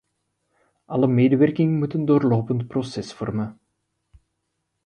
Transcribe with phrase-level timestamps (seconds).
[0.85, 3.59] Alle medewerking moet een doorlopend proces vormen.